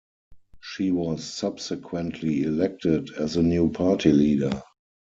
She 0.61 0.89
was 0.89 1.23
subsequently 1.23 2.41
elected 2.41 3.11
as 3.19 3.35
the 3.35 3.43
new 3.43 3.69
Party 3.69 4.11
Leader. 4.11 4.63